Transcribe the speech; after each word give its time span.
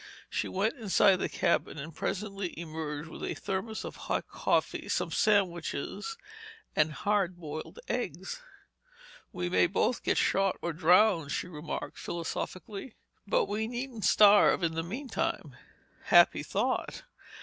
She 0.31 0.47
went 0.47 0.77
inside 0.79 1.17
the 1.17 1.29
cabin 1.29 1.77
and 1.77 1.93
presently 1.93 2.59
emerged 2.59 3.07
with 3.07 3.23
a 3.23 3.35
thermos 3.35 3.83
of 3.83 3.97
hot 3.97 4.27
coffee, 4.27 4.89
some 4.89 5.11
sandwiches 5.11 6.17
and 6.75 6.91
hard 6.91 7.37
boiled 7.37 7.77
eggs. 7.87 8.41
"We 9.31 9.47
may 9.47 9.67
both 9.67 10.01
get 10.01 10.17
shot 10.17 10.57
or 10.59 10.73
drowned," 10.73 11.31
she 11.31 11.47
remarked 11.47 11.99
philosophically, 11.99 12.95
"but 13.27 13.45
we 13.45 13.67
needn't 13.67 14.05
starve 14.05 14.63
in 14.63 14.73
the 14.73 14.81
meantime." 14.81 15.55
"Happy 16.05 16.41
thought!" 16.41 17.03